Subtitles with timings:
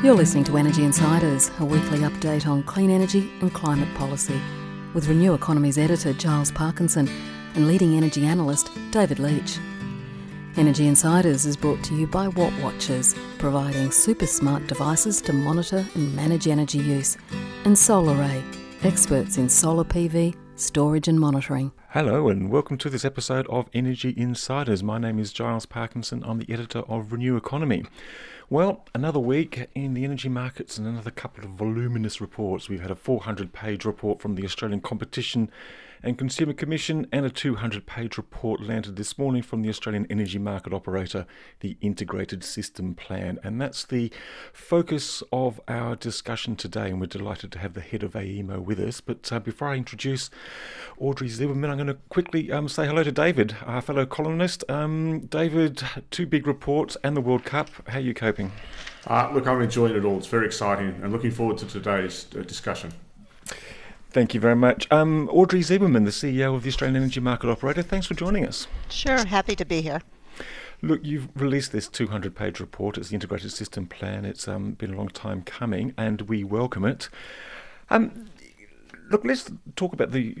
[0.00, 4.40] You're listening to Energy Insiders, a weekly update on clean energy and climate policy,
[4.94, 7.08] with Renew Economy's editor Giles Parkinson
[7.56, 9.58] and leading energy analyst David Leitch.
[10.56, 15.84] Energy Insiders is brought to you by Watt Watchers, providing super smart devices to monitor
[15.96, 17.16] and manage energy use,
[17.64, 18.44] and SolarAy,
[18.84, 21.72] experts in solar PV, storage and monitoring.
[21.90, 24.80] Hello, and welcome to this episode of Energy Insiders.
[24.80, 26.22] My name is Giles Parkinson.
[26.24, 27.84] I'm the editor of Renew Economy.
[28.50, 32.66] Well, another week in the energy markets and another couple of voluminous reports.
[32.66, 35.50] We've had a 400 page report from the Australian Competition
[36.02, 40.38] and Consumer Commission and a 200 page report landed this morning from the Australian energy
[40.38, 41.26] market operator,
[41.60, 43.38] the Integrated System Plan.
[43.42, 44.12] And that's the
[44.52, 46.90] focus of our discussion today.
[46.90, 49.00] And we're delighted to have the head of AEMO with us.
[49.00, 50.30] But uh, before I introduce
[50.98, 54.64] Audrey Zibelman, I'm going to quickly um, say hello to David, our fellow columnist.
[54.68, 57.70] Um, David, two big reports and the World Cup.
[57.88, 58.52] How are you coping?
[59.06, 60.18] Uh, look, I'm enjoying it all.
[60.18, 62.92] It's very exciting and looking forward to today's uh, discussion.
[64.10, 64.90] Thank you very much.
[64.90, 68.66] Um, Audrey Zibelman, the CEO of the Australian Energy Market Operator, thanks for joining us.
[68.88, 70.00] Sure, happy to be here.
[70.80, 72.96] Look, you've released this 200 page report.
[72.96, 74.24] It's the Integrated System Plan.
[74.24, 77.10] It's um, been a long time coming, and we welcome it.
[77.90, 78.30] Um,
[79.10, 80.34] look, let's talk about the.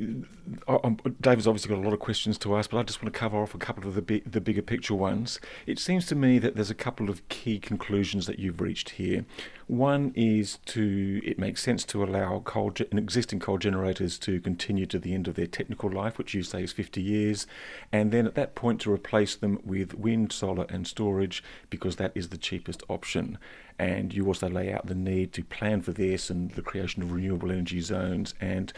[0.66, 3.12] Uh, um, David's obviously got a lot of questions to ask, but I just want
[3.12, 5.40] to cover off a couple of the bi- the bigger picture ones.
[5.66, 9.24] It seems to me that there's a couple of key conclusions that you've reached here.
[9.66, 14.86] One is to it makes sense to allow coal ge- existing coal generators to continue
[14.86, 17.46] to the end of their technical life, which you say is 50 years,
[17.92, 22.12] and then at that point to replace them with wind, solar, and storage because that
[22.14, 23.38] is the cheapest option
[23.78, 27.12] and you also lay out the need to plan for this and the creation of
[27.12, 28.72] renewable energy zones and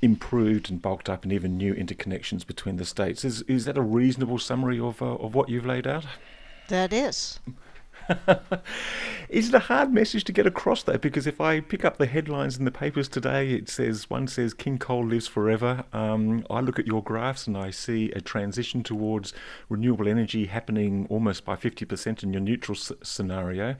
[0.00, 3.24] improved and bulked up and even new interconnections between the states.
[3.24, 6.04] Is is that a reasonable summary of uh, of what you've laid out?
[6.68, 7.40] That is.
[9.28, 10.98] is it a hard message to get across though?
[10.98, 14.54] Because if I pick up the headlines in the papers today, it says one says
[14.54, 15.84] King Coal lives forever.
[15.92, 19.32] Um, I look at your graphs and I see a transition towards
[19.68, 23.76] renewable energy happening almost by 50% in your neutral s- scenario.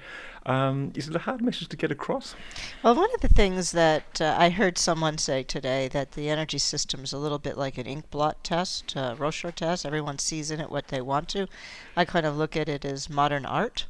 [0.46, 2.34] Um, is it a hard message to get across?
[2.82, 6.58] Well, one of the things that uh, I heard someone say today that the energy
[6.58, 9.14] system is a little bit like an ink blot test, uh,
[9.54, 9.86] test.
[9.86, 11.46] Everyone sees in it what they want to.
[11.96, 13.86] I kind of look at it as modern art.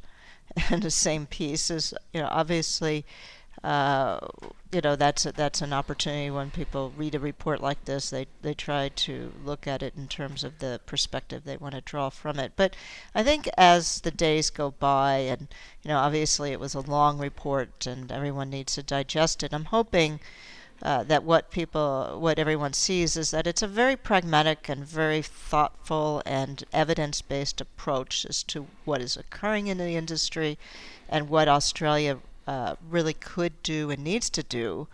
[0.69, 3.05] and the same piece is you know obviously
[3.63, 4.19] uh,
[4.71, 8.25] you know that's a, that's an opportunity when people read a report like this they
[8.41, 12.09] they try to look at it in terms of the perspective they want to draw
[12.09, 12.53] from it.
[12.55, 12.75] But
[13.13, 15.47] I think as the days go by and
[15.83, 19.65] you know obviously it was a long report and everyone needs to digest it I'm
[19.65, 20.19] hoping
[20.81, 25.21] uh, that what people, what everyone sees is that it's a very pragmatic and very
[25.21, 30.57] thoughtful and evidence based approach as to what is occurring in the industry
[31.09, 34.87] and what Australia uh, really could do and needs to do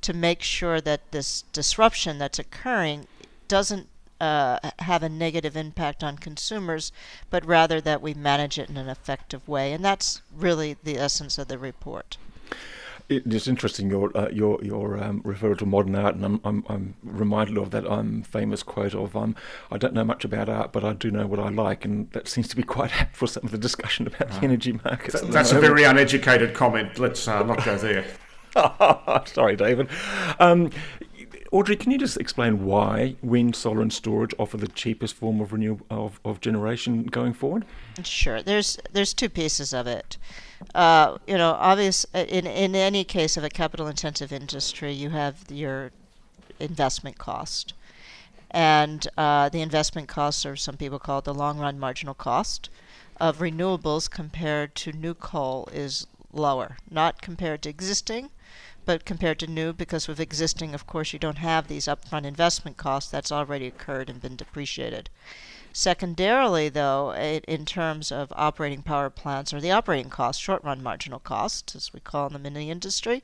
[0.00, 3.06] to make sure that this disruption that's occurring
[3.46, 3.88] doesn't
[4.20, 6.90] uh, have a negative impact on consumers,
[7.30, 9.72] but rather that we manage it in an effective way.
[9.72, 12.16] And that's really the essence of the report
[13.08, 16.94] it's interesting your uh, your your um, referral to modern art, and I'm, I'm I'm
[17.02, 19.34] reminded of that um, famous quote of um,
[19.70, 22.28] I don't know much about art, but I do know what I like, and that
[22.28, 25.20] seems to be quite apt for some of the discussion about the energy markets.
[25.20, 26.98] That, that's a very uneducated comment.
[26.98, 28.04] Let's uh, not go there.
[29.26, 29.88] Sorry, David.
[30.38, 30.70] Um,
[31.50, 35.52] Audrey, can you just explain why wind, solar, and storage offer the cheapest form of
[35.52, 37.64] renewable of, of generation going forward?
[38.02, 38.42] Sure.
[38.42, 40.18] There's there's two pieces of it.
[40.74, 45.44] Uh, you know, obvious in in any case of a capital intensive industry, you have
[45.50, 45.92] your
[46.58, 47.74] investment cost,
[48.50, 52.70] and uh, the investment costs, or some people call it the long run marginal cost,
[53.20, 58.30] of renewables compared to new coal is lower, not compared to existing,
[58.84, 62.76] but compared to new, because with existing, of course, you don't have these upfront investment
[62.76, 65.08] costs that's already occurred and been depreciated.
[65.72, 70.82] Secondarily, though, it, in terms of operating power plants or the operating costs, short run
[70.82, 73.22] marginal costs, as we call them in the industry,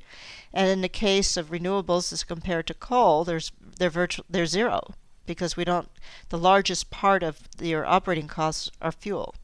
[0.52, 4.94] and in the case of renewables as compared to coal, there's they're virtual they're zero
[5.26, 5.88] because we don't
[6.28, 9.34] the largest part of your operating costs are fuel.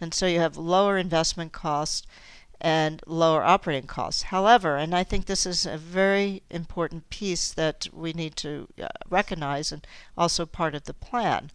[0.00, 2.06] And so you have lower investment costs
[2.60, 4.22] and lower operating costs.
[4.22, 8.88] However, and I think this is a very important piece that we need to uh,
[9.08, 9.86] recognize and
[10.16, 11.50] also part of the plan.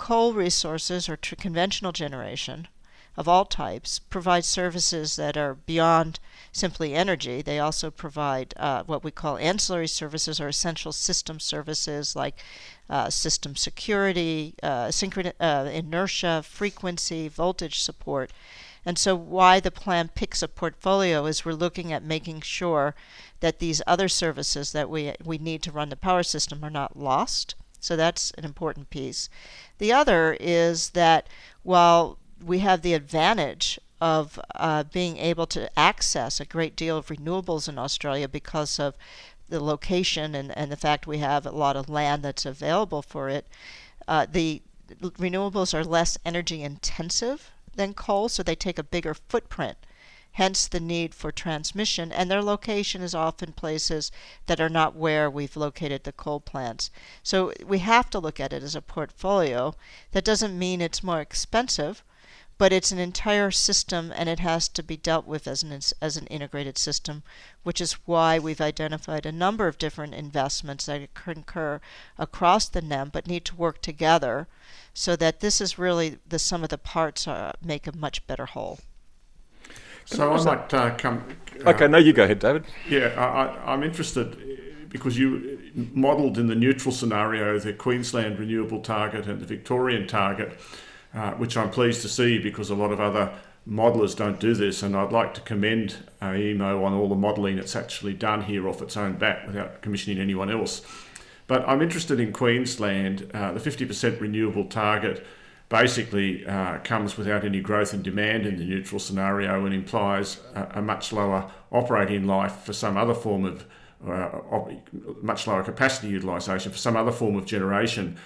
[0.00, 2.68] Coal resources or tr- conventional generation
[3.16, 6.20] of all types provide services that are beyond
[6.52, 7.42] simply energy.
[7.42, 12.38] They also provide uh, what we call ancillary services or essential system services like
[12.88, 18.30] uh, system security, uh, synchron- uh, inertia, frequency, voltage support
[18.86, 22.94] And so, why the plan picks a portfolio is we're looking at making sure
[23.40, 26.96] that these other services that we, we need to run the power system are not
[26.96, 27.56] lost.
[27.80, 29.28] So, that's an important piece.
[29.78, 31.28] The other is that
[31.62, 37.06] while we have the advantage of uh, being able to access a great deal of
[37.06, 38.94] renewables in Australia because of
[39.48, 43.28] the location and, and the fact we have a lot of land that's available for
[43.28, 43.46] it.
[44.06, 44.62] Uh, the
[45.00, 49.78] renewables are less energy intensive than coal, so they take a bigger footprint.
[50.38, 54.12] Hence the need for transmission, and their location is often places
[54.46, 56.92] that are not where we've located the coal plants.
[57.24, 59.74] So we have to look at it as a portfolio.
[60.12, 62.04] That doesn't mean it's more expensive
[62.56, 66.16] but it's an entire system and it has to be dealt with as an as
[66.16, 67.24] an integrated system,
[67.64, 71.80] which is why we've identified a number of different investments that concur
[72.16, 74.46] across the NEM but need to work together
[74.94, 78.46] so that this is really the sum of the parts are, make a much better
[78.46, 78.78] whole.
[80.08, 81.24] So I might uh, come.
[81.64, 82.64] Uh, okay, no, you go ahead, David.
[82.88, 89.26] Yeah, I, I'm interested because you modelled in the neutral scenario the Queensland renewable target
[89.26, 90.58] and the Victorian target.
[91.14, 93.32] Uh, which I'm pleased to see because a lot of other
[93.66, 94.82] modelers don't do this.
[94.82, 98.68] And I'd like to commend uh, AEMO on all the modelling it's actually done here
[98.68, 100.82] off its own bat without commissioning anyone else.
[101.46, 103.30] But I'm interested in Queensland.
[103.32, 105.24] Uh, the 50% renewable target
[105.68, 110.78] basically uh, comes without any growth in demand in the neutral scenario and implies a,
[110.78, 113.66] a much lower operating life for some other form of,
[114.08, 114.40] uh,
[115.20, 118.16] much lower capacity utilisation for some other form of generation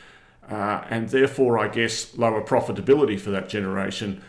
[0.49, 4.23] uh, and therefore, I guess, lower profitability for that generation.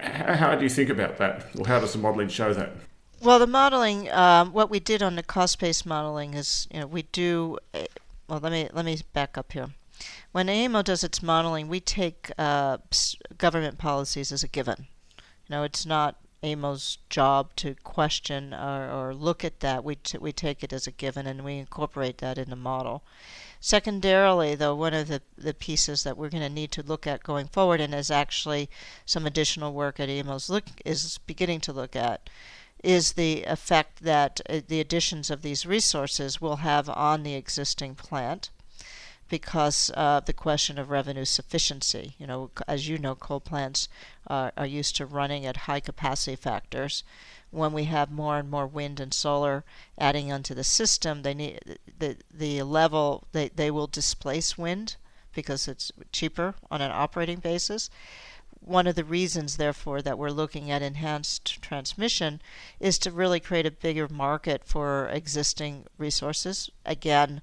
[0.00, 2.72] How, how, do you think about that, or how does the modelling show that?
[3.20, 7.02] Well, the modelling, um, what we did on the cost-based modelling is, you know, we
[7.02, 7.58] do.
[8.28, 9.70] Well, let me let me back up here.
[10.32, 12.78] When AEMO does its modeling, we take uh,
[13.36, 14.86] government policies as a given.
[15.18, 19.82] You know, it's not AEMO's job to question or, or look at that.
[19.82, 23.02] We, t- we take it as a given and we incorporate that in the model.
[23.60, 27.24] Secondarily, though, one of the, the pieces that we're going to need to look at
[27.24, 28.70] going forward, and is actually
[29.04, 32.30] some additional work that AEMO's look is beginning to look at,
[32.84, 37.96] is the effect that uh, the additions of these resources will have on the existing
[37.96, 38.50] plant
[39.28, 42.14] because of the question of revenue sufficiency.
[42.18, 43.88] You know, as you know, coal plants
[44.26, 47.04] uh, are used to running at high capacity factors
[47.50, 49.64] when we have more and more wind and solar
[49.96, 54.96] adding onto the system, they need the the level they, they will displace wind
[55.34, 57.88] because it's cheaper on an operating basis.
[58.60, 62.42] One of the reasons, therefore, that we're looking at enhanced transmission
[62.80, 66.68] is to really create a bigger market for existing resources.
[66.84, 67.40] Again,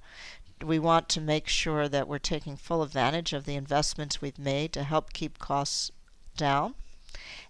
[0.64, 4.72] we want to make sure that we're taking full advantage of the investments we've made
[4.72, 5.90] to help keep costs
[6.36, 6.74] down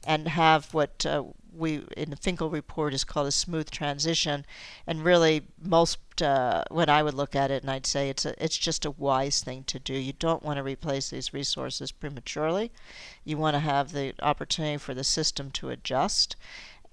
[0.04, 4.44] and have what uh, we in the Finkel report is called a smooth transition,
[4.86, 8.42] and really most uh, when I would look at it and I'd say it's a,
[8.42, 9.94] it's just a wise thing to do.
[9.94, 12.70] You don't want to replace these resources prematurely.
[13.24, 16.36] You want to have the opportunity for the system to adjust.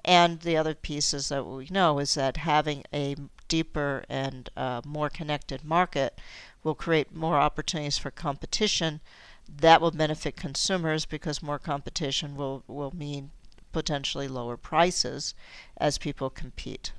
[0.06, 3.16] And the other pieces that we know is that having a
[3.54, 6.20] deeper and uh, more connected market
[6.64, 9.00] will create more opportunities for competition.
[9.48, 13.30] That will benefit consumers because more competition will, will mean
[13.72, 15.36] potentially lower prices
[15.78, 16.94] as people compete.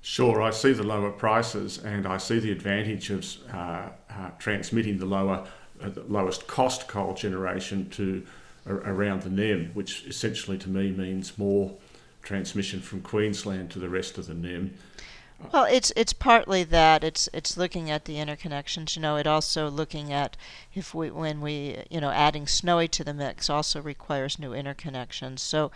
[0.00, 4.96] Sure, I see the lower prices and I see the advantage of uh, uh, transmitting
[4.98, 5.44] the lower,
[5.82, 8.24] uh, the lowest cost coal generation to
[8.64, 11.74] around the NEM, which essentially to me means more
[12.22, 14.74] transmission from Queensland to the rest of the NEM.
[15.52, 18.94] Well, it's it's partly that it's it's looking at the interconnections.
[18.94, 20.36] You know, it also looking at
[20.74, 25.40] if we when we you know adding Snowy to the mix also requires new interconnections.
[25.40, 25.72] So,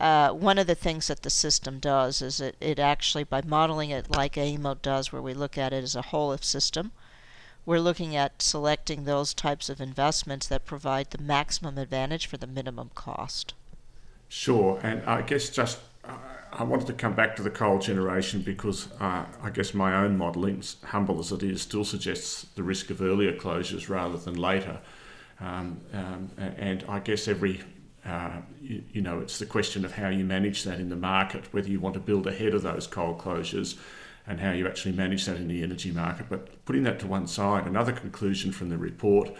[0.00, 3.90] uh, one of the things that the system does is it it actually by modeling
[3.90, 6.92] it like AEMO does, where we look at it as a whole of system,
[7.64, 12.46] we're looking at selecting those types of investments that provide the maximum advantage for the
[12.46, 13.54] minimum cost.
[14.28, 15.78] Sure, and I guess just
[16.56, 20.16] I wanted to come back to the coal generation because uh, I guess my own
[20.16, 24.78] modelling, humble as it is, still suggests the risk of earlier closures rather than later.
[25.40, 27.60] Um, um, and I guess every,
[28.06, 31.52] uh, you, you, know, it's the question of how you manage that in the market,
[31.52, 33.76] whether you want to build ahead of those coal closures
[34.28, 36.26] and how you actually manage that in the energy market.
[36.28, 39.34] But putting that to one side, another conclusion from the report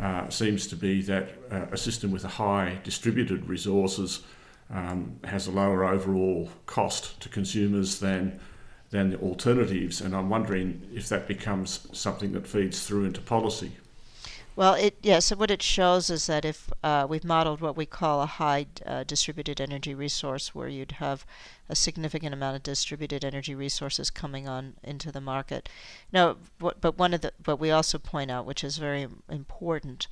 [0.00, 4.22] uh, seems to be that uh, a system with a high distributed resources
[4.70, 8.40] um, has a lower overall cost to consumers than
[8.90, 13.72] than the alternatives, and I'm wondering if that becomes something that feeds through into policy.
[14.54, 15.18] Well, it yeah.
[15.18, 18.66] So what it shows is that if uh, we've modeled what we call a high
[18.86, 21.26] uh, distributed energy resource, where you'd have
[21.68, 25.68] a significant amount of distributed energy resources coming on into the market.
[26.10, 30.08] No, but one of the but we also point out, which is very important,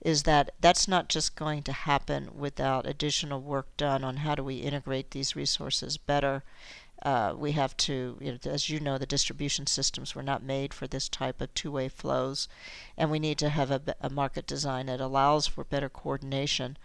[0.00, 4.44] is that that's not just going to happen without additional work done on how do
[4.44, 6.42] we integrate these resources better.
[7.02, 10.74] Uh, we have to, you know, as you know, the distribution systems were not made
[10.74, 12.48] for this type of two way flows,
[12.96, 16.76] and we need to have a, a, market design that allows for better coordination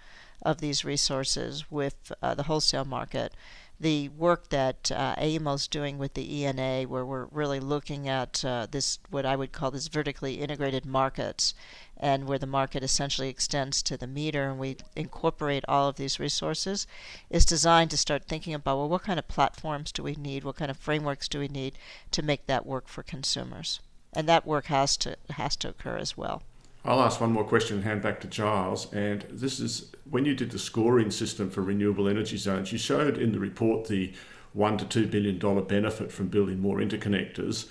[0.44, 3.34] of these resources with uh, the wholesale market
[3.80, 8.68] the work that uh, is doing with the ENA, where we're really looking at uh,
[8.70, 11.54] this, what I would call this vertically integrated markets,
[11.98, 16.20] and where the market essentially extends to the meter, and we incorporate all of these
[16.20, 16.88] resources,
[17.30, 20.56] is designed to start thinking about well, what kind of platforms do we need, what
[20.56, 21.78] kind of frameworks do we need
[22.12, 23.80] to make that work for consumers,
[24.14, 26.44] and that work has to has to occur as well.
[26.86, 28.92] I'll ask one more question and hand back to Giles.
[28.92, 33.18] And this is when you did the scoring system for renewable energy zones, you showed
[33.18, 34.14] in the report the
[34.52, 37.70] one to two billion dollar benefit from building more interconnectors,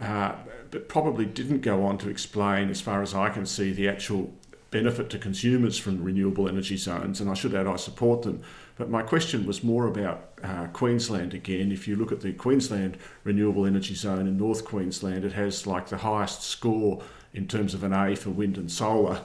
[0.00, 0.34] uh,
[0.70, 4.32] but probably didn't go on to explain, as far as I can see, the actual
[4.70, 7.20] benefit to consumers from renewable energy zones.
[7.20, 8.42] And I should add, I support them.
[8.76, 11.70] But my question was more about uh, Queensland again.
[11.70, 15.88] If you look at the Queensland Renewable Energy Zone in North Queensland, it has like
[15.88, 17.02] the highest score
[17.34, 19.22] in terms of an A for wind and solar,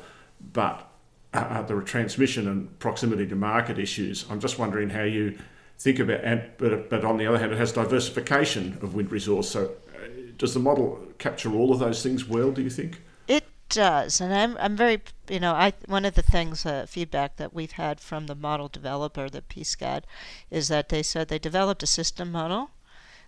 [0.54, 0.90] but
[1.34, 4.26] uh, are transmission and proximity to market issues.
[4.30, 5.38] I'm just wondering how you
[5.78, 9.50] think about, and, but, but on the other hand, it has diversification of wind resource.
[9.50, 12.52] So, uh, does the model capture all of those things well?
[12.52, 13.02] Do you think?
[13.28, 17.36] It does, and I'm I'm very you know I one of the things uh, feedback
[17.36, 20.04] that we've had from the model developer, the PSCAD,
[20.50, 22.72] is that they said they developed a system model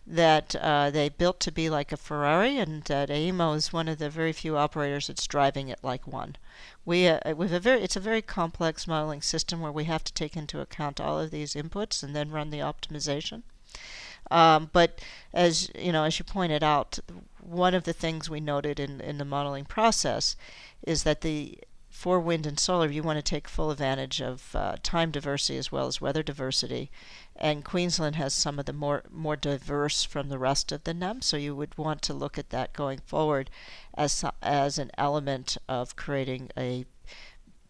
[0.10, 4.00] that uh, they built to be like a Ferrari, and that AEMO is one of
[4.00, 6.36] the very few operators that's driving it like one.
[6.84, 10.04] We uh, we have a very it's a very complex modeling system where we have
[10.06, 13.44] to take into account all of these inputs and then run the optimization.
[14.32, 15.00] Um, but
[15.32, 16.98] as you know, as you pointed out,
[17.40, 20.36] one of the things we noted in in the modeling process
[20.82, 21.60] is that the
[22.00, 25.70] for wind and solar, you want to take full advantage of uh, time diversity as
[25.72, 26.90] well as weather diversity.
[27.42, 31.22] And Queensland has some of the more more diverse from the rest of the NEM,
[31.22, 33.50] so you would want to look at that going forward
[33.94, 36.86] as as an element of creating a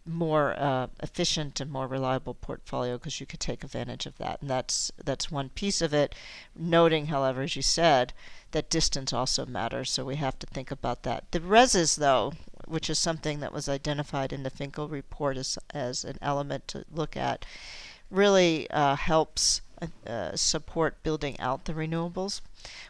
[0.05, 4.49] more uh, efficient and more reliable portfolio because you could take advantage of that, and
[4.49, 6.15] that's that's one piece of it.
[6.55, 8.13] Noting, however, as you said,
[8.51, 11.31] that distance also matters, so we have to think about that.
[11.31, 12.33] The REZs, though,
[12.65, 16.85] which is something that was identified in the Finkel report as, as an element to
[16.91, 17.45] look at,
[18.09, 19.61] really uh, helps
[20.05, 22.41] uh, support building out the renewables.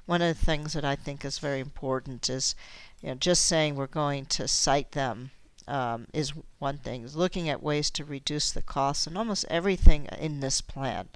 [0.05, 2.55] One of the things that I think is very important is,
[3.01, 5.31] you know, just saying we're going to site them
[5.67, 7.03] um, is one thing.
[7.03, 11.09] Is looking at ways to reduce the costs, and almost everything in this plan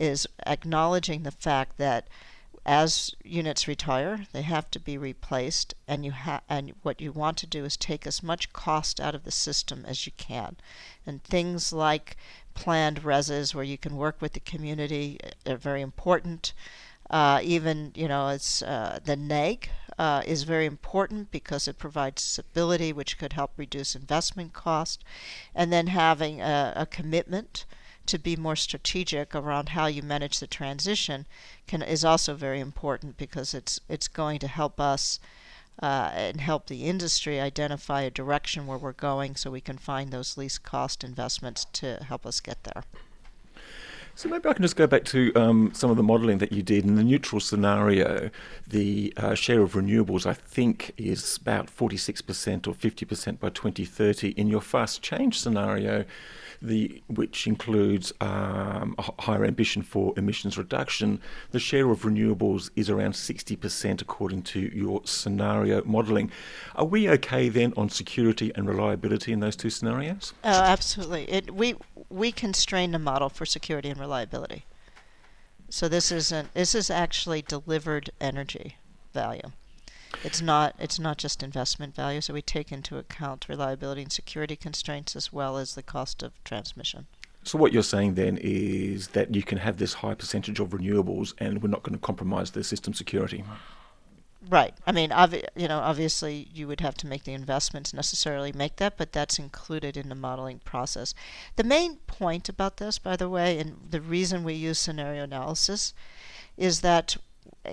[0.00, 2.08] is acknowledging the fact that
[2.66, 7.38] as units retire, they have to be replaced, and you ha- and what you want
[7.38, 10.56] to do is take as much cost out of the system as you can.
[11.06, 12.16] And things like
[12.58, 16.52] planned REZs, where you can work with the community, are very important.
[17.08, 22.20] Uh, even you know, it's uh, the NEG uh, is very important because it provides
[22.20, 25.04] stability, which could help reduce investment cost,
[25.54, 27.64] and then having a, a commitment
[28.06, 31.26] to be more strategic around how you manage the transition
[31.68, 35.20] can is also very important because it's it's going to help us
[35.82, 40.10] uh, and help the industry identify a direction where we're going so we can find
[40.10, 42.84] those least cost investments to help us get there.
[44.18, 46.60] So maybe I can just go back to um, some of the modelling that you
[46.60, 48.30] did in the neutral scenario.
[48.66, 54.30] The uh, share of renewables, I think, is about 46% or 50% by 2030.
[54.30, 56.04] In your fast change scenario,
[56.60, 62.90] the which includes um, a higher ambition for emissions reduction, the share of renewables is
[62.90, 66.30] around 60% according to your scenario modelling.
[66.74, 70.32] Are we okay then on security and reliability in those two scenarios?
[70.44, 71.30] Oh, absolutely.
[71.30, 71.76] It, we
[72.10, 74.64] we constrain the model for security and reliability.
[75.70, 78.76] So this isn't this is actually delivered energy
[79.12, 79.52] value.
[80.24, 84.56] It's not it's not just investment value, so we take into account reliability and security
[84.56, 87.06] constraints as well as the cost of transmission.
[87.44, 91.34] So what you're saying then is that you can have this high percentage of renewables,
[91.38, 93.44] and we're not going to compromise the system security.
[94.48, 94.74] Right.
[94.86, 98.76] I mean, obvi- you know, obviously you would have to make the investments necessarily make
[98.76, 101.12] that, but that's included in the modeling process.
[101.56, 105.92] The main point about this, by the way, and the reason we use scenario analysis,
[106.56, 107.16] is that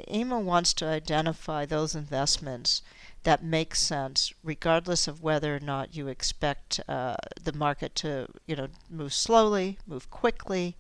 [0.10, 2.82] AEMO wants to identify those investments
[3.24, 8.56] that make sense, regardless of whether or not you expect uh, the market to, you
[8.56, 10.76] know, move slowly, move quickly,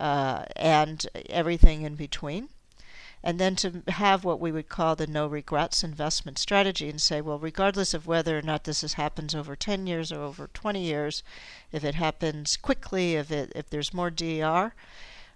[0.00, 2.48] uh, and everything in between.
[3.22, 7.20] And then to have what we would call the no regrets investment strategy and say,
[7.20, 10.80] well, regardless of whether or not this is, happens over 10 years or over 20
[10.80, 11.22] years,
[11.72, 14.72] if it happens quickly, if, it, if there's more DER,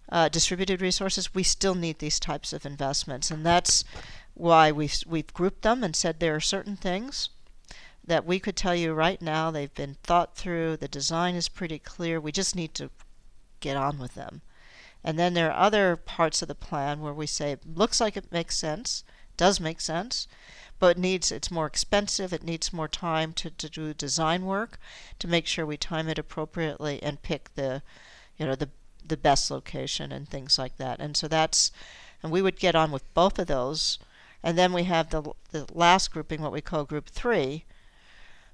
[0.08, 3.30] uh, distributed resources, we still need these types of investments.
[3.30, 3.84] And that's
[4.34, 7.28] why we've, we've grouped them and said there are certain things
[8.04, 11.78] that we could tell you right now they've been thought through, the design is pretty
[11.78, 12.90] clear, we just need to
[13.60, 14.42] get on with them.
[15.04, 18.16] And then there are other parts of the plan where we say it looks like
[18.16, 19.04] it makes sense,
[19.36, 20.28] does make sense,
[20.78, 24.78] but needs it's more expensive, it needs more time to, to do design work
[25.18, 27.82] to make sure we time it appropriately and pick the
[28.36, 28.70] you know the
[29.06, 31.00] the best location and things like that.
[31.00, 31.70] And so that's
[32.22, 33.98] and we would get on with both of those
[34.42, 37.64] and then we have the, the last grouping, what we call group three,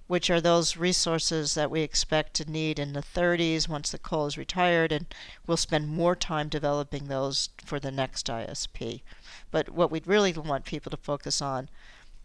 [0.06, 4.26] which are those resources that we expect to need in the 30s once the coal
[4.26, 5.06] is retired, and
[5.46, 9.02] we'll spend more time developing those for the next ISP.
[9.50, 11.68] But what we'd really want people to focus on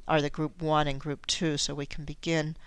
[0.07, 2.57] are the group one and group two, so we can begin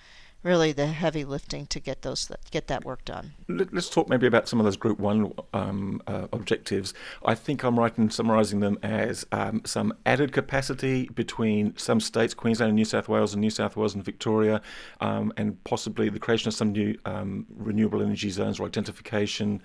[0.46, 3.32] really the heavy lifting to get those get that work done.
[3.48, 6.94] Let's talk maybe about some of those Group One um, uh, objectives.
[7.24, 12.32] I think I'm right in summarising them as um, some added capacity between some states,
[12.32, 14.62] Queensland and New South Wales, and New South Wales and Victoria,
[15.00, 19.60] um, and possibly the creation of some new um, renewable energy zones or identification.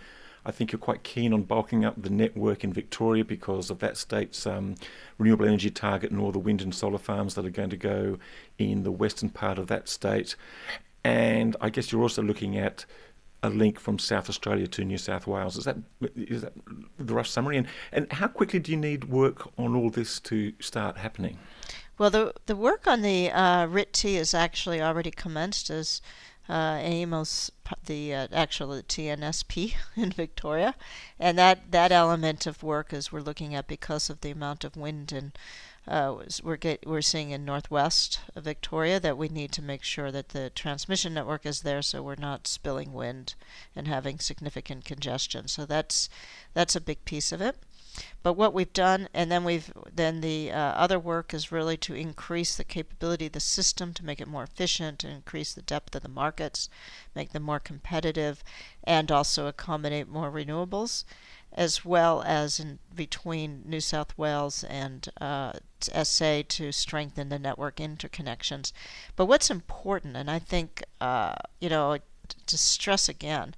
[0.45, 3.97] I think you're quite keen on bulking up the network in Victoria because of that
[3.97, 4.75] state's um,
[5.17, 8.17] renewable energy target and all the wind and solar farms that are going to go
[8.57, 10.35] in the western part of that state.
[11.03, 12.85] And I guess you're also looking at
[13.43, 15.57] a link from South Australia to New South Wales.
[15.57, 15.77] Is that
[16.15, 16.53] is that
[16.99, 17.57] the rough summary?
[17.57, 21.39] And and how quickly do you need work on all this to start happening?
[21.97, 26.01] Well, the the work on the uh, RIT-T is actually already commenced, as
[26.51, 27.49] uh, AEMO's
[27.85, 30.75] the uh, actual TNSP in Victoria,
[31.17, 34.75] and that that element of work is we're looking at because of the amount of
[34.75, 35.31] wind and
[35.87, 40.29] uh, we're get, we're seeing in northwest Victoria that we need to make sure that
[40.29, 43.33] the transmission network is there so we're not spilling wind
[43.73, 45.47] and having significant congestion.
[45.47, 46.09] So that's
[46.53, 47.55] that's a big piece of it.
[48.23, 51.93] But what we've done, and then we've then the uh, other work is really to
[51.93, 55.95] increase the capability of the system to make it more efficient, to increase the depth
[55.95, 56.69] of the markets,
[57.15, 58.43] make them more competitive,
[58.83, 61.03] and also accommodate more renewables,
[61.51, 67.77] as well as in between New South Wales and uh, SA to strengthen the network
[67.77, 68.71] interconnections.
[69.15, 71.97] But what's important, and I think uh, you know
[72.45, 73.55] to stress again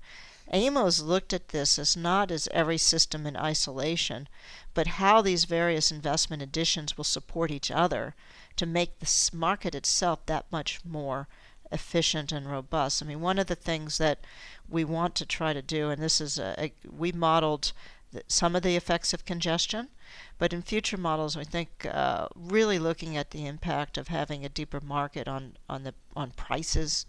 [0.53, 4.29] AEMO's looked at this as not as every system in isolation,
[4.75, 8.13] but how these various investment additions will support each other
[8.57, 11.27] to make the market itself that much more
[11.71, 13.01] efficient and robust.
[13.01, 14.19] I mean, one of the things that
[14.69, 17.73] we want to try to do, and this is a, a we modeled
[18.27, 19.89] some of the effects of congestion,
[20.37, 24.49] but in future models, I think uh, really looking at the impact of having a
[24.49, 27.07] deeper market on on the on prices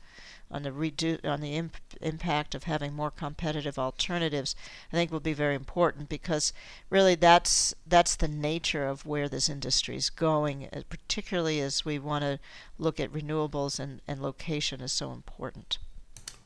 [0.51, 4.55] on the redu- on the imp- impact of having more competitive alternatives,
[4.93, 6.53] I think will be very important because
[6.91, 11.99] really that's that's the nature of where this industry is going, uh, particularly as we
[11.99, 12.39] want to
[12.79, 15.79] look at renewables and, and location is so important.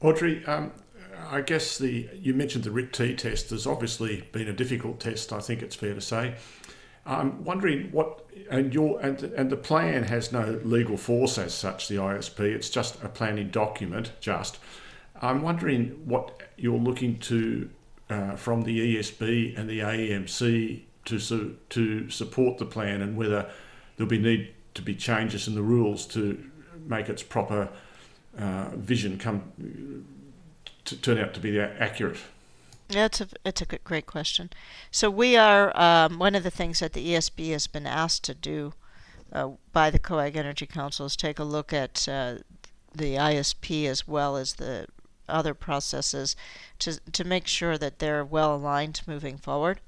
[0.00, 0.72] Audrey, um,
[1.30, 5.32] I guess the you mentioned the RIT-T test has obviously been a difficult test.
[5.32, 6.34] I think it's fair to say.
[7.08, 11.88] I'm wondering what and your and and the plan has no legal force as such.
[11.88, 14.12] The ISP, it's just a planning document.
[14.20, 14.58] Just,
[15.20, 17.70] I'm wondering what you're looking to
[18.10, 23.50] uh, from the ESB and the AEMC to to support the plan, and whether
[23.96, 26.38] there'll be need to be changes in the rules to
[26.86, 27.70] make its proper
[28.38, 30.04] uh, vision come
[30.84, 32.18] to turn out to be accurate.
[32.88, 34.50] Yeah, it's a it's a good, great question.
[34.90, 38.34] So we are um, one of the things that the ESB has been asked to
[38.34, 38.72] do
[39.32, 42.36] uh, by the Coag Energy Council is take a look at uh,
[42.94, 44.86] the ISP as well as the
[45.28, 46.34] other processes
[46.78, 49.80] to to make sure that they're well aligned moving forward.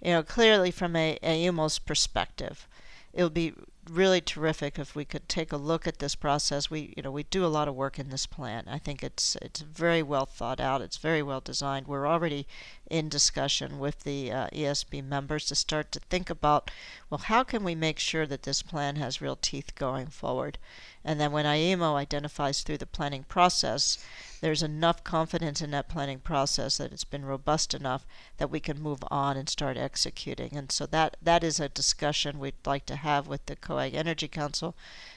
[0.00, 2.68] You know, clearly from a, a AEMO's perspective,
[3.12, 3.54] it'll be
[3.90, 6.70] really terrific if we could take a look at this process.
[6.70, 8.64] We, you know, we do a lot of work in this plan.
[8.66, 10.82] I think it's it's very well thought out.
[10.82, 11.86] It's very well designed.
[11.86, 12.46] We're already
[12.90, 16.70] in discussion with the uh, ESB members to start to think about,
[17.10, 20.58] well, how can we make sure that this plan has real teeth going forward?
[21.04, 23.98] And then when AEMO identifies through the planning process,
[24.40, 28.06] there's enough confidence in that planning process that it's been robust enough
[28.38, 30.56] that we can move on and start executing.
[30.56, 34.28] And so that that is a discussion we'd like to have with the COAG Energy
[34.28, 34.74] Council.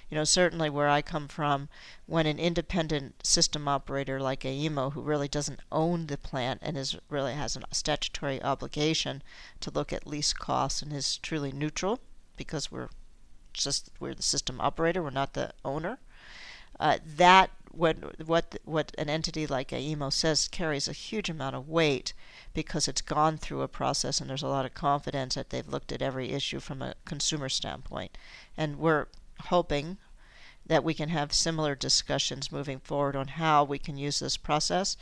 [0.10, 1.70] You know, certainly where I come from,
[2.08, 6.96] when an independent system operator like AEMO, who really doesn't own the plant and is
[7.10, 9.22] really has a statutory obligation
[9.60, 12.00] to look at lease costs and is truly neutral
[12.38, 12.90] because we're
[13.54, 16.00] just we're the system operator, we're not the owner.
[16.80, 21.70] Uh, that what what what an entity like AEMO says carries a huge amount of
[21.70, 22.14] weight
[22.54, 25.92] because it's gone through a process and there's a lot of confidence that they've looked
[25.92, 28.18] at every issue from a consumer standpoint.
[28.58, 29.08] And we're
[29.44, 29.98] hoping
[30.66, 34.96] that we can have similar discussions moving forward on how we can use this process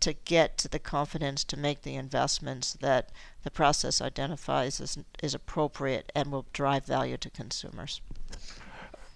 [0.00, 3.10] to get to the confidence to make the investments that
[3.44, 8.00] the process identifies as is appropriate and will drive value to consumers.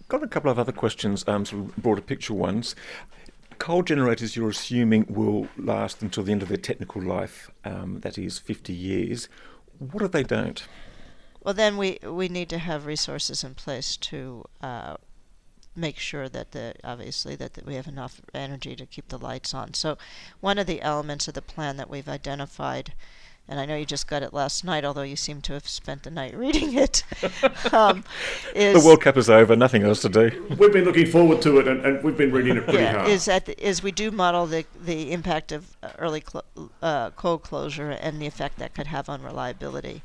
[0.08, 2.76] Got a couple of other questions, um, sort of broader picture ones.
[3.58, 8.16] Coal generators, you're assuming, will last until the end of their technical life, um, that
[8.16, 9.28] is 50 years.
[9.78, 10.64] What if they don't?
[11.46, 14.96] Well, then we, we need to have resources in place to uh,
[15.76, 19.54] make sure that the obviously that, that we have enough energy to keep the lights
[19.54, 19.72] on.
[19.72, 19.96] So,
[20.40, 22.94] one of the elements of the plan that we've identified
[23.48, 26.02] and I know you just got it last night, although you seem to have spent
[26.02, 27.04] the night reading it.
[27.72, 28.02] um,
[28.52, 30.48] the World Cup is over, nothing else to do.
[30.58, 33.08] We've been looking forward to it, and, and we've been reading it pretty yeah, hard.
[33.08, 36.42] Is that is we do model the the impact of early clo-
[36.82, 40.02] uh, coal closure and the effect that could have on reliability.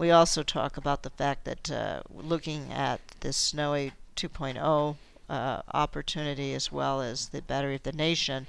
[0.00, 4.96] We also talk about the fact that uh, looking at this snowy 2.0
[5.28, 8.46] uh, opportunity as well as the battery of the nation,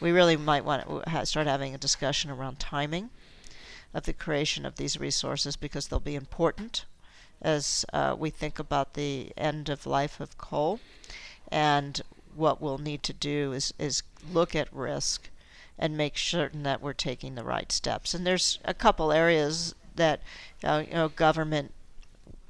[0.00, 3.10] we really might want to start having a discussion around timing
[3.94, 6.86] of the creation of these resources because they'll be important
[7.40, 10.80] as uh, we think about the end of life of coal.
[11.52, 12.00] And
[12.34, 15.30] what we'll need to do is, is look at risk
[15.78, 18.12] and make certain that we're taking the right steps.
[18.12, 20.20] And there's a couple areas that
[20.64, 21.72] uh, you know government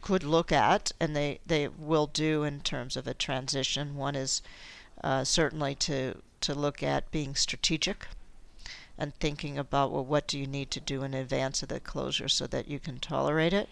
[0.00, 3.96] could look at, and they, they will do in terms of a transition.
[3.96, 4.40] One is
[5.04, 8.06] uh, certainly to to look at being strategic
[8.96, 12.28] and thinking about well what do you need to do in advance of the closure
[12.28, 13.68] so that you can tolerate it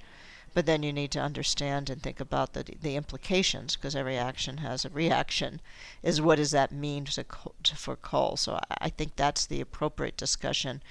[0.55, 4.59] but then you need to understand and think about the the implications because every action
[4.59, 5.61] has a reaction
[6.03, 7.25] is what does that mean to,
[7.63, 10.83] to for coal so I, I, think that's the appropriate discussion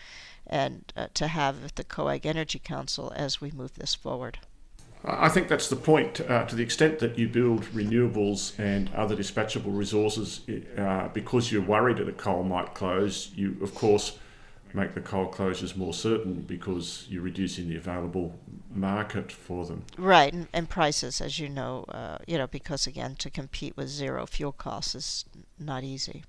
[0.49, 4.39] and uh, to have with the COAG Energy Council as we move this forward.
[5.05, 6.19] I think that's the point.
[6.21, 10.41] Uh, to the extent that you build renewables and other dispatchable resources,
[10.77, 14.17] uh, because you're worried that a coal might close, you of course
[14.73, 18.37] make the coal closures more certain because you're reducing the available
[18.73, 19.83] market for them.
[19.97, 23.87] Right, and, and prices, as you know, uh, you know, because again, to compete with
[23.87, 25.25] zero fuel costs is
[25.59, 26.23] not easy.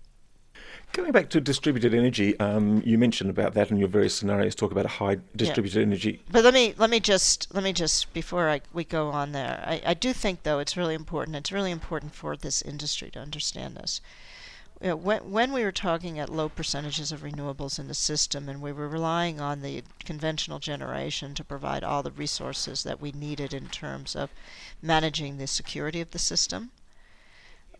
[0.93, 4.55] Going back to distributed energy, um, you mentioned about that in your various scenarios.
[4.55, 5.87] Talk about a high distributed yeah.
[5.87, 6.23] energy.
[6.31, 9.63] But let me let me just let me just before I, we go on there,
[9.67, 11.37] I, I do think though it's really important.
[11.37, 14.01] It's really important for this industry to understand this
[14.81, 18.49] you know, when, when we were talking at low percentages of renewables in the system
[18.49, 23.11] and we were relying on the conventional generation to provide all the resources that we
[23.11, 24.31] needed in terms of
[24.81, 26.71] managing the security of the system,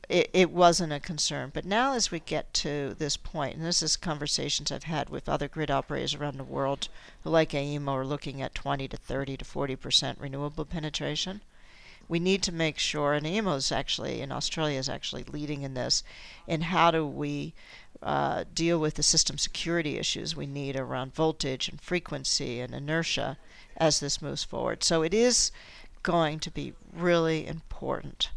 [0.09, 1.51] it, it wasn't a concern.
[1.53, 5.29] But now, as we get to this point, and this is conversations I've had with
[5.29, 6.89] other grid operators around the world
[7.23, 11.41] who, like AEMO, are looking at 20 to 30 to 40 percent renewable penetration
[12.09, 15.75] we need to make sure, and AEMO is actually in Australia is actually leading in
[15.75, 16.03] this,
[16.47, 17.53] in how do we
[18.03, 23.37] uh, deal with the system security issues we need around voltage and frequency and inertia
[23.77, 24.83] as this moves forward.
[24.83, 25.53] So it is
[26.03, 28.31] going to be really important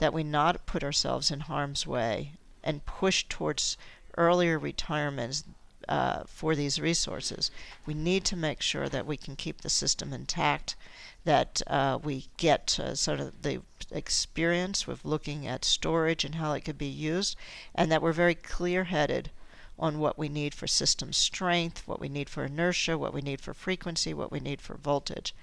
[0.00, 2.32] that we not put ourselves in harm's way
[2.64, 3.78] and push towards
[4.18, 5.44] earlier retirements
[5.88, 7.50] uh, for these resources.
[7.86, 10.76] We need to make sure that we can keep the system intact
[11.24, 13.60] that uh, we get uh, sort of the
[13.90, 17.36] experience with looking at storage and how it could be used,
[17.74, 19.30] and that we're very clear headed
[19.78, 23.40] on what we need for system strength, what we need for inertia, what we need
[23.40, 25.34] for frequency, what we need for voltage.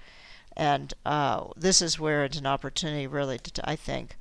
[0.56, 4.16] And uh, this is where it's an opportunity, really, to, I think,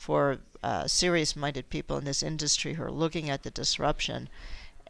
[0.00, 4.30] for uh, serious minded people in this industry who are looking at the disruption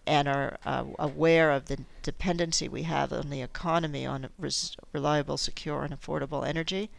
[0.06, 5.36] and are uh, aware of the dependency we have on the economy on res- reliable,
[5.36, 6.90] secure, and affordable energy,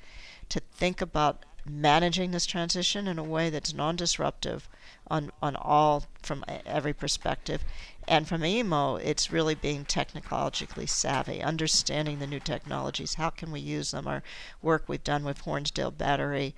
[0.50, 4.68] to think about managing this transition in a way that's non-disruptive
[5.08, 7.64] on, on all from every perspective.
[8.10, 13.14] And from AEMO it's really being technologically savvy, understanding the new technologies.
[13.14, 14.06] How can we use them?
[14.06, 14.22] Our
[14.62, 16.54] work we've done with Hornsdale Battery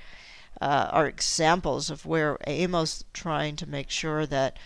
[0.62, 4.58] uh, are examples of where AEMO's trying to make sure that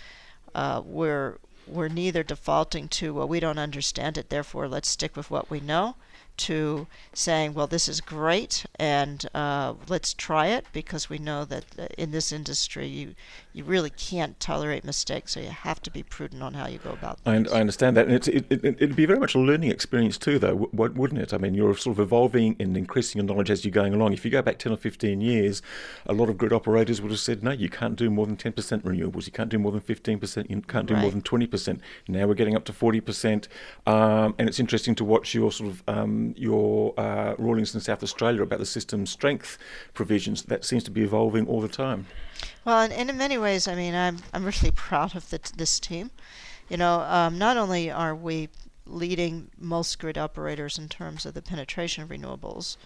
[0.55, 5.29] uh, we're we're neither defaulting to well we don't understand it therefore let's stick with
[5.29, 5.95] what we know
[6.37, 11.65] to saying, well, this is great, and uh, let's try it because we know that
[11.77, 13.15] uh, in this industry you
[13.57, 16.91] you really can't tolerate mistakes, so you have to be prudent on how you go
[16.91, 17.51] about things.
[17.51, 20.19] I, I understand that, and it's, it, it, it'd be very much a learning experience
[20.19, 21.33] too, though, wouldn't it?
[21.33, 24.13] I mean, you're sort of evolving and increasing your knowledge as you're going along.
[24.13, 25.63] If you go back 10 or 15 years,
[26.05, 28.53] a lot of grid operators would have said, no, you can't do more than 10%
[28.83, 31.01] renewables, you can't do more than 15%, you can't do right.
[31.01, 31.79] more than 20%.
[32.07, 33.47] Now we're getting up to 40%,
[33.87, 38.03] um, and it's interesting to watch your sort of um, your uh, rulings in South
[38.03, 39.57] Australia about the system strength
[39.95, 40.43] provisions.
[40.43, 42.05] That seems to be evolving all the time.
[42.65, 45.79] Well, and, and in many ways, I mean, I'm I'm really proud of the, this
[45.79, 46.11] team.
[46.69, 48.49] You know, um, not only are we
[48.85, 52.77] leading most grid operators in terms of the penetration of renewables,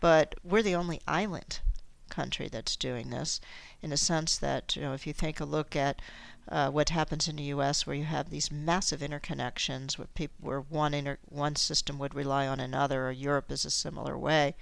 [0.00, 1.60] but we're the only island
[2.08, 3.40] country that's doing this
[3.82, 6.02] in a sense that, you know, if you take a look at
[6.48, 10.60] uh, what happens in the U.S., where you have these massive interconnections, where people, where
[10.60, 14.56] one inter, one system would rely on another, or Europe is a similar way.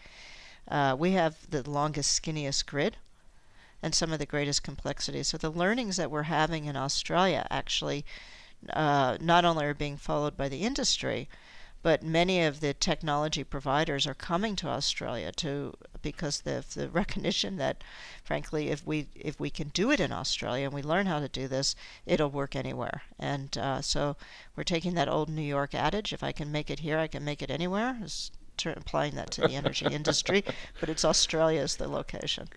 [0.66, 2.98] Uh, we have the longest, skinniest grid
[3.82, 5.28] and some of the greatest complexities.
[5.28, 8.04] So the learnings that we're having in Australia actually
[8.72, 11.28] uh, not only are being followed by the industry,
[11.80, 17.56] but many of the technology providers are coming to Australia to because the the recognition
[17.56, 17.84] that,
[18.24, 21.28] frankly, if we if we can do it in Australia and we learn how to
[21.28, 23.02] do this, it'll work anywhere.
[23.18, 24.16] And uh, so
[24.56, 27.24] we're taking that old New York adage: if I can make it here, I can
[27.24, 27.96] make it anywhere.
[28.02, 28.32] Is
[28.66, 30.44] applying that to the energy industry,
[30.80, 32.48] but it's Australia as the location.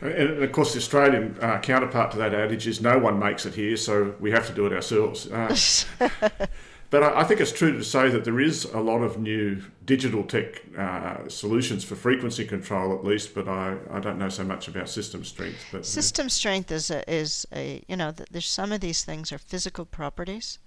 [0.00, 3.54] And of course, the Australian uh, counterpart to that adage is no one makes it
[3.54, 5.30] here, so we have to do it ourselves.
[5.30, 5.56] Uh,
[6.90, 9.62] but I, I, think it's true to say that there is a lot of new
[9.84, 13.34] digital tech uh, solutions for frequency control, at least.
[13.34, 15.64] But I, I don't know so much about system strength.
[15.72, 19.38] But system strength is a, is a you know there's some of these things are
[19.38, 20.58] physical properties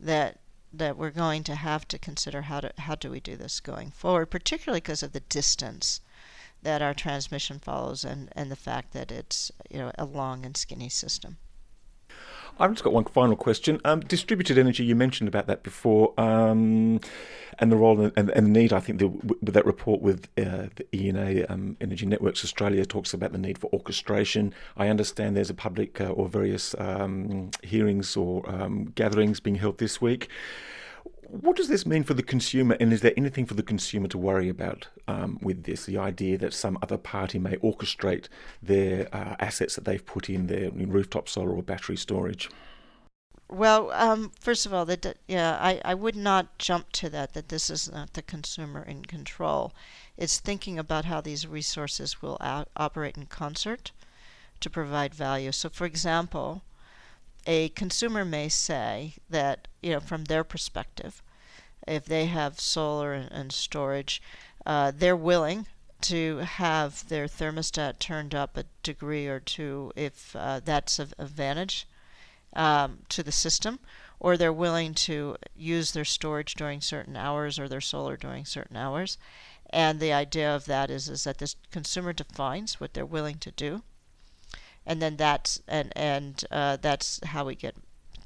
[0.00, 0.40] that
[0.72, 3.90] that we're going to have to consider how to how do we do this going
[3.90, 6.00] forward, particularly because of the distance
[6.64, 10.56] that our transmission follows and, and the fact that it's you know a long and
[10.56, 11.36] skinny system.
[12.58, 13.80] I've just got one final question.
[13.84, 17.00] Um, distributed energy, you mentioned about that before, um,
[17.58, 18.72] and the role and, and, the need.
[18.72, 23.12] I think the, with that report with uh, the ENA, um, Energy Networks Australia, talks
[23.12, 24.54] about the need for orchestration.
[24.76, 29.78] I understand there's a public uh, or various um, hearings or um, gatherings being held
[29.78, 30.28] this week.
[31.28, 34.18] What does this mean for the consumer, and is there anything for the consumer to
[34.18, 35.84] worry about um, with this?
[35.84, 38.28] The idea that some other party may orchestrate
[38.62, 42.48] their uh, assets that they've put in their rooftop solar or battery storage?
[43.48, 44.88] Well, um, first of all,
[45.28, 47.34] yeah, I, I would not jump to that.
[47.34, 49.72] That this is not the consumer in control.
[50.16, 53.92] It's thinking about how these resources will operate in concert
[54.60, 55.52] to provide value.
[55.52, 56.62] So, for example,
[57.46, 61.22] a consumer may say that you know from their perspective,
[61.86, 64.22] if they have solar and, storage,
[64.64, 65.66] uh, they're willing
[66.00, 71.86] to have their thermostat turned up a degree or two if uh, that's of advantage
[72.54, 73.78] um, to the system,
[74.20, 78.76] or they're willing to use their storage during certain hours or their solar during certain
[78.76, 79.18] hours.
[79.70, 83.50] And the idea of that is, is that the consumer defines what they're willing to
[83.50, 83.82] do,
[84.86, 87.76] and then that's and and uh, that's how we get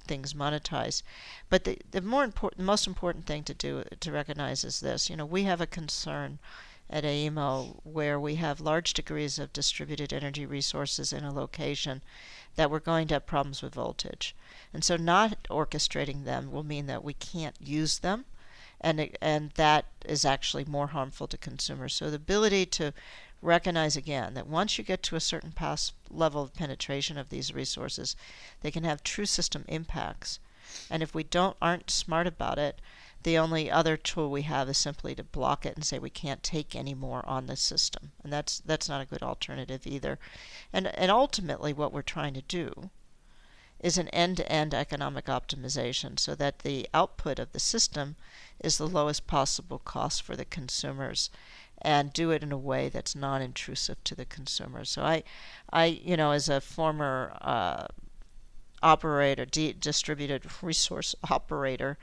[0.07, 1.03] things monetized.
[1.51, 5.17] But the, the more important, most important thing to do to recognize is this: you
[5.17, 6.39] know, we have a concern
[6.91, 12.03] at AEMO where we have large degrees of distributed energy resources in a location
[12.57, 14.35] that we're going to have problems with voltage.
[14.73, 18.25] And so not orchestrating them will mean that we can't use them
[18.81, 21.95] and and that is actually more harmful to consumers.
[21.95, 22.93] So the ability to
[23.41, 27.55] recognize again that once you get to a certain past level of penetration of these
[27.55, 28.17] resources,
[28.63, 30.41] they can have true system impacts.
[30.91, 32.81] And if we don't aren't smart about it,
[33.23, 36.43] the only other tool we have is simply to block it and say we can't
[36.43, 38.13] take any more on the system.
[38.23, 40.19] And that's that's not a good alternative either.
[40.73, 42.91] And and ultimately what we're trying to do
[43.81, 48.17] is an end-to-end economic optimization so that the output of the system
[48.59, 51.31] is the lowest possible cost for the consumers
[51.83, 54.85] and do it in a way that's non-intrusive to the consumer.
[54.85, 55.23] So I,
[55.73, 57.87] I you know, as a former uh,
[58.83, 61.99] operator, de- distributed resource operator,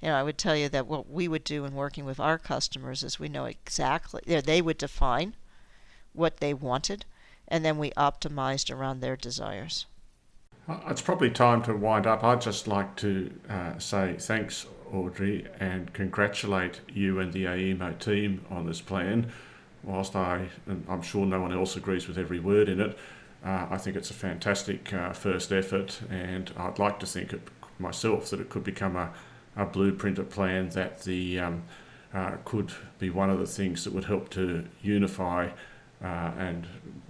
[0.00, 2.38] you know, I would tell you that what we would do in working with our
[2.38, 5.34] customers is we know exactly they would define
[6.12, 7.04] what they wanted,
[7.46, 9.86] and then we optimized around their desires.
[10.86, 12.22] It's probably time to wind up.
[12.22, 18.44] I'd just like to uh, say thanks Audrey, and congratulate you and the AEMO team
[18.50, 19.30] on this plan.
[19.82, 22.98] whilst I, and I'm sure no one else agrees with every word in it,
[23.44, 27.40] uh, I think it's a fantastic uh, first effort, and I'd like to think it,
[27.78, 29.12] myself that it could become a,
[29.56, 31.62] a blueprint, a plan that the um,
[32.12, 35.48] uh, could be one of the things that would help to unify
[36.02, 36.66] uh, and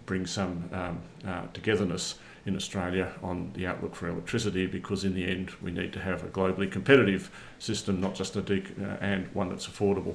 [0.07, 2.17] bring some um, uh, togetherness
[2.49, 6.25] in Australia on the outlook for electricity because in the end we need to have
[6.25, 10.15] a globally competitive system, not just a de- uh, and one that's affordable.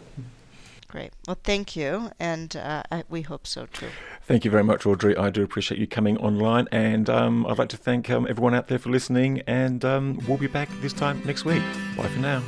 [0.87, 1.11] Great.
[1.27, 3.87] Well, thank you, and uh, we hope so too.
[4.21, 5.17] Thank you very much, Audrey.
[5.17, 8.67] I do appreciate you coming online, and um, I'd like to thank um, everyone out
[8.67, 9.41] there for listening.
[9.47, 11.63] And um, we'll be back this time next week.
[11.97, 12.43] Bye for now.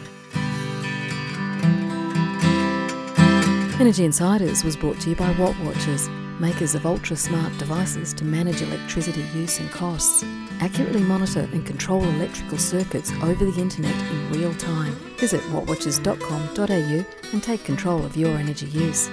[3.80, 6.08] Energy Insiders was brought to you by Wattwatchers,
[6.40, 10.24] makers of ultra smart devices to manage electricity use and costs.
[10.60, 14.94] Accurately monitor and control electrical circuits over the internet in real time.
[15.18, 19.10] Visit wattwatchers.com.au and take control of your energy use.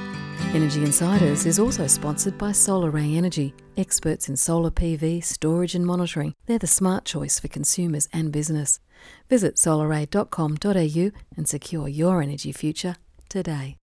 [0.55, 6.35] Energy Insiders is also sponsored by Solaray Energy, experts in solar PV, storage and monitoring.
[6.47, 8.79] They're the smart choice for consumers and business.
[9.29, 12.97] Visit solaray.com.au and secure your energy future
[13.29, 13.77] today.